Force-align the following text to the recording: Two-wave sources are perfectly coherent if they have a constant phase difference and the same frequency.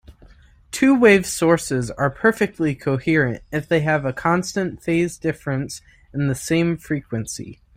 Two-wave 0.71 1.27
sources 1.27 1.91
are 1.91 2.09
perfectly 2.09 2.73
coherent 2.73 3.43
if 3.51 3.67
they 3.67 3.81
have 3.81 4.03
a 4.03 4.11
constant 4.11 4.81
phase 4.81 5.15
difference 5.15 5.83
and 6.11 6.27
the 6.27 6.33
same 6.33 6.75
frequency. 6.75 7.61